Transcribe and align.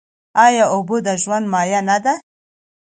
آیا 0.45 0.65
اوبه 0.73 0.97
د 1.07 1.09
ژوند 1.21 1.45
مایه 1.53 1.81
نه 1.89 1.97
ده؟ 2.03 2.13